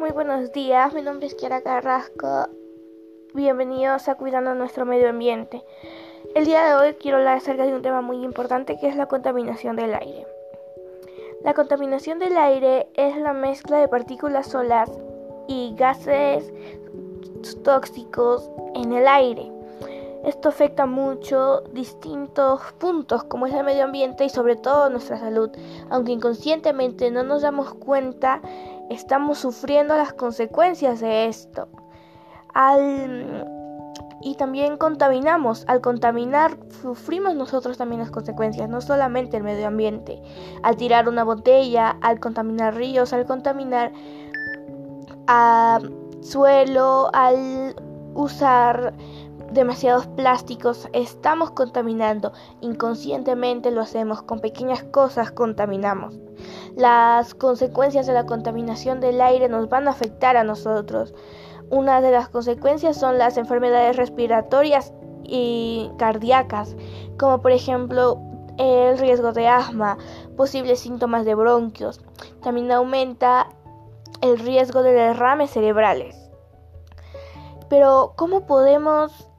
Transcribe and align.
muy 0.00 0.12
buenos 0.12 0.50
días. 0.52 0.94
Mi 0.94 1.02
nombre 1.02 1.26
es 1.26 1.34
Kiara 1.34 1.60
Carrasco. 1.60 2.48
Bienvenidos 3.34 4.08
a 4.08 4.14
Cuidando 4.14 4.54
nuestro 4.54 4.86
medio 4.86 5.10
ambiente. 5.10 5.62
El 6.34 6.46
día 6.46 6.64
de 6.64 6.74
hoy 6.74 6.94
quiero 6.94 7.18
hablar 7.18 7.36
acerca 7.36 7.66
de 7.66 7.74
un 7.74 7.82
tema 7.82 8.00
muy 8.00 8.24
importante 8.24 8.78
que 8.80 8.88
es 8.88 8.96
la 8.96 9.04
contaminación 9.04 9.76
del 9.76 9.94
aire. 9.94 10.26
La 11.44 11.52
contaminación 11.52 12.18
del 12.18 12.38
aire 12.38 12.88
es 12.94 13.14
la 13.18 13.34
mezcla 13.34 13.76
de 13.76 13.88
partículas 13.88 14.46
solas 14.46 14.90
y 15.48 15.74
gases 15.76 16.50
tóxicos 17.62 18.50
en 18.74 18.94
el 18.94 19.06
aire. 19.06 19.52
Esto 20.24 20.48
afecta 20.48 20.86
mucho 20.86 21.60
distintos 21.72 22.60
puntos 22.78 23.24
como 23.24 23.46
es 23.46 23.52
el 23.52 23.64
medio 23.64 23.84
ambiente 23.84 24.24
y 24.24 24.30
sobre 24.30 24.56
todo 24.56 24.88
nuestra 24.88 25.18
salud. 25.18 25.50
Aunque 25.90 26.12
inconscientemente 26.12 27.10
no 27.10 27.22
nos 27.22 27.42
damos 27.42 27.74
cuenta, 27.74 28.40
estamos 28.90 29.38
sufriendo 29.38 29.96
las 29.96 30.12
consecuencias 30.12 31.00
de 31.00 31.26
esto. 31.26 31.68
y 34.22 34.34
también 34.34 34.76
contaminamos. 34.76 35.64
Al 35.66 35.80
contaminar, 35.80 36.58
sufrimos 36.82 37.34
nosotros 37.34 37.78
también 37.78 38.00
las 38.00 38.10
consecuencias, 38.10 38.68
no 38.68 38.80
solamente 38.82 39.38
el 39.38 39.44
medio 39.44 39.68
ambiente. 39.68 40.20
Al 40.62 40.76
tirar 40.76 41.08
una 41.08 41.24
botella, 41.24 41.96
al 42.02 42.20
contaminar 42.20 42.74
ríos, 42.74 43.12
al 43.14 43.24
contaminar 43.24 43.92
a 45.26 45.78
suelo, 46.20 47.08
al 47.14 47.74
usar 48.14 48.94
demasiados 49.52 50.06
plásticos, 50.08 50.88
estamos 50.92 51.50
contaminando. 51.50 52.32
Inconscientemente 52.60 53.70
lo 53.70 53.80
hacemos, 53.80 54.22
con 54.22 54.40
pequeñas 54.40 54.84
cosas 54.84 55.30
contaminamos. 55.30 56.18
Las 56.76 57.34
consecuencias 57.34 58.06
de 58.06 58.12
la 58.12 58.26
contaminación 58.26 59.00
del 59.00 59.20
aire 59.20 59.48
nos 59.48 59.68
van 59.68 59.88
a 59.88 59.92
afectar 59.92 60.36
a 60.36 60.44
nosotros. 60.44 61.14
Una 61.68 62.00
de 62.00 62.10
las 62.10 62.28
consecuencias 62.28 62.96
son 62.96 63.18
las 63.18 63.36
enfermedades 63.36 63.96
respiratorias 63.96 64.92
y 65.22 65.90
cardíacas, 65.98 66.76
como 67.18 67.40
por 67.42 67.52
ejemplo 67.52 68.20
el 68.58 68.98
riesgo 68.98 69.32
de 69.32 69.48
asma, 69.48 69.96
posibles 70.36 70.80
síntomas 70.80 71.24
de 71.24 71.34
bronquios. 71.34 72.00
También 72.42 72.70
aumenta 72.72 73.48
el 74.20 74.38
riesgo 74.38 74.82
de 74.82 74.92
derrames 74.92 75.50
cerebrales. 75.50 76.16
Pero, 77.68 78.14
¿cómo 78.16 78.46
podemos 78.46 79.29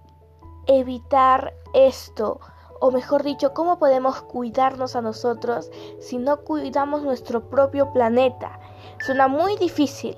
evitar 0.79 1.53
esto? 1.73 2.39
O 2.79 2.91
mejor 2.91 3.23
dicho, 3.23 3.53
¿cómo 3.53 3.77
podemos 3.77 4.21
cuidarnos 4.23 4.95
a 4.95 5.01
nosotros 5.01 5.69
si 5.99 6.17
no 6.17 6.41
cuidamos 6.41 7.03
nuestro 7.03 7.49
propio 7.49 7.93
planeta? 7.93 8.59
Suena 9.05 9.27
muy 9.27 9.55
difícil, 9.57 10.17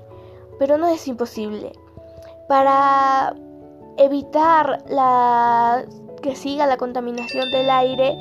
pero 0.58 0.78
no 0.78 0.86
es 0.88 1.06
imposible. 1.06 1.72
Para 2.48 3.34
evitar 3.98 4.82
la 4.88 5.84
que 6.22 6.34
siga 6.36 6.66
la 6.66 6.78
contaminación 6.78 7.50
del 7.50 7.68
aire, 7.68 8.16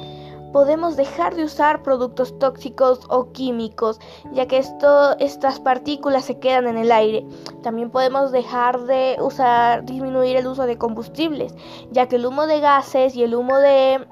podemos 0.53 0.95
dejar 0.95 1.35
de 1.35 1.43
usar 1.43 1.83
productos 1.83 2.37
tóxicos 2.39 3.01
o 3.09 3.33
químicos, 3.33 3.99
ya 4.31 4.47
que 4.47 4.59
esto, 4.59 5.17
estas 5.19 5.59
partículas 5.59 6.23
se 6.23 6.39
quedan 6.39 6.67
en 6.67 6.77
el 6.77 6.91
aire. 6.91 7.25
También 7.63 7.89
podemos 7.89 8.31
dejar 8.31 8.81
de 8.85 9.17
usar, 9.19 9.83
disminuir 9.83 10.37
el 10.37 10.47
uso 10.47 10.65
de 10.65 10.77
combustibles, 10.77 11.53
ya 11.91 12.07
que 12.07 12.15
el 12.15 12.25
humo 12.25 12.47
de 12.47 12.61
gases 12.61 13.15
y 13.15 13.23
el 13.23 13.35
humo 13.35 13.57
de, 13.57 14.07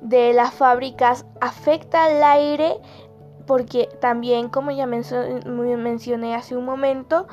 de 0.00 0.32
las 0.32 0.52
fábricas 0.54 1.26
afecta 1.40 2.06
al 2.06 2.22
aire 2.24 2.80
porque 3.46 3.88
también, 4.00 4.48
como 4.48 4.70
ya 4.70 4.86
mencioné 4.86 6.34
hace 6.34 6.56
un 6.56 6.64
momento, 6.64 7.26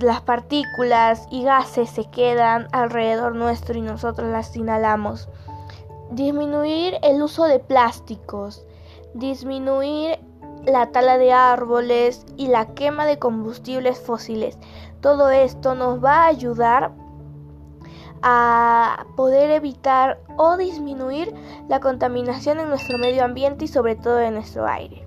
las 0.00 0.20
partículas 0.22 1.26
y 1.30 1.44
gases 1.44 1.90
se 1.90 2.08
quedan 2.10 2.68
alrededor 2.72 3.34
nuestro 3.34 3.76
y 3.76 3.82
nosotros 3.82 4.30
las 4.30 4.56
inhalamos. 4.56 5.28
Disminuir 6.12 6.98
el 7.02 7.22
uso 7.22 7.44
de 7.44 7.58
plásticos, 7.58 8.66
disminuir 9.14 10.18
la 10.64 10.92
tala 10.92 11.16
de 11.16 11.32
árboles 11.32 12.26
y 12.36 12.48
la 12.48 12.74
quema 12.74 13.06
de 13.06 13.18
combustibles 13.18 13.98
fósiles. 13.98 14.58
Todo 15.00 15.30
esto 15.30 15.74
nos 15.74 16.04
va 16.04 16.24
a 16.24 16.26
ayudar 16.26 16.92
a 18.22 19.06
poder 19.16 19.50
evitar 19.52 20.20
o 20.36 20.58
disminuir 20.58 21.34
la 21.68 21.80
contaminación 21.80 22.60
en 22.60 22.68
nuestro 22.68 22.98
medio 22.98 23.24
ambiente 23.24 23.64
y 23.64 23.68
sobre 23.68 23.96
todo 23.96 24.20
en 24.20 24.34
nuestro 24.34 24.66
aire. 24.66 25.06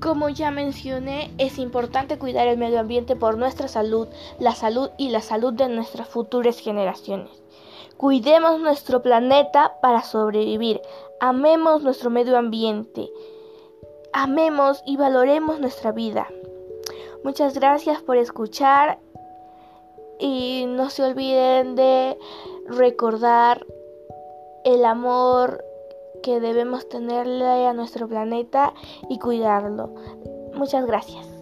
Como 0.00 0.28
ya 0.28 0.50
mencioné, 0.50 1.30
es 1.38 1.56
importante 1.56 2.18
cuidar 2.18 2.48
el 2.48 2.58
medio 2.58 2.80
ambiente 2.80 3.14
por 3.14 3.38
nuestra 3.38 3.68
salud, 3.68 4.08
la 4.40 4.56
salud 4.56 4.90
y 4.98 5.10
la 5.10 5.20
salud 5.22 5.54
de 5.54 5.68
nuestras 5.68 6.08
futuras 6.08 6.58
generaciones. 6.58 7.44
Cuidemos 7.96 8.60
nuestro 8.60 9.02
planeta 9.02 9.76
para 9.80 10.02
sobrevivir. 10.02 10.80
Amemos 11.20 11.82
nuestro 11.82 12.10
medio 12.10 12.36
ambiente. 12.36 13.10
Amemos 14.12 14.82
y 14.86 14.96
valoremos 14.96 15.60
nuestra 15.60 15.92
vida. 15.92 16.28
Muchas 17.24 17.54
gracias 17.54 18.02
por 18.02 18.16
escuchar 18.16 18.98
y 20.18 20.66
no 20.68 20.90
se 20.90 21.02
olviden 21.02 21.74
de 21.74 22.18
recordar 22.66 23.66
el 24.64 24.84
amor 24.84 25.64
que 26.22 26.40
debemos 26.40 26.88
tenerle 26.88 27.66
a 27.66 27.72
nuestro 27.72 28.08
planeta 28.08 28.72
y 29.08 29.18
cuidarlo. 29.18 29.94
Muchas 30.54 30.86
gracias. 30.86 31.33